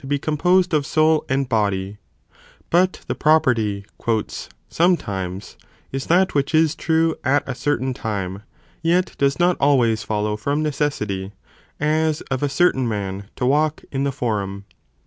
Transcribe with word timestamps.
be 0.07 0.17
composed 0.17 0.73
of 0.73 0.83
soul 0.83 1.23
and 1.29 1.47
body, 1.47 1.99
but 2.71 3.01
the 3.05 3.13
property 3.13 3.85
"sometimes" 4.67 5.57
is 5.91 6.07
that 6.07 6.33
which 6.33 6.55
is 6.55 6.73
true 6.75 7.15
at 7.23 7.47
a 7.47 7.53
certain 7.53 7.93
time, 7.93 8.41
yet 8.81 9.13
does 9.19 9.37
not 9.39 9.55
always 9.59 10.01
follow 10.01 10.35
from 10.35 10.63
necessity, 10.63 11.33
as 11.79 12.21
of 12.31 12.41
a 12.41 12.49
certain 12.49 12.87
man 12.89 13.29
to 13.35 13.45
walk 13.45 13.83
in 13.91 14.03
the 14.03 14.11
Forum. 14.11 14.65